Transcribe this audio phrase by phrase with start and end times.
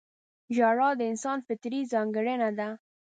[0.55, 2.69] •ژړا د انسان فطري ځانګړنه ده.